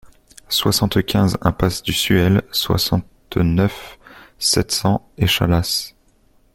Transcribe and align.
soixante-quinze 0.49 1.37
impasse 1.43 1.83
du 1.83 1.93
Suel, 1.93 2.41
soixante-neuf, 2.51 3.99
sept 4.39 4.71
cents, 4.71 5.07
Échalas 5.19 5.93